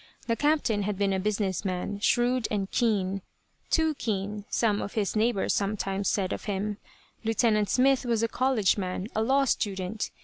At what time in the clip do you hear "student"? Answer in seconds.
9.45-10.09